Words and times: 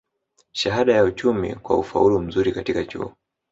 shahada 0.51 0.93
ya 0.93 1.03
uchumi 1.03 1.55
kwa 1.55 1.77
ufaulu 1.77 2.19
mzuri 2.21 2.51
katika 2.51 2.85
chuo 2.85 3.13